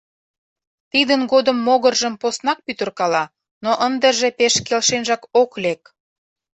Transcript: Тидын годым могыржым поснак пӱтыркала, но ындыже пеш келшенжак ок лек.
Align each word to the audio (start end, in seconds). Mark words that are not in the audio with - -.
Тидын 0.91 1.21
годым 1.31 1.57
могыржым 1.67 2.13
поснак 2.21 2.57
пӱтыркала, 2.65 3.23
но 3.63 3.71
ындыже 3.87 4.29
пеш 4.37 4.53
келшенжак 4.67 5.21
ок 5.41 5.51
лек. 5.63 5.81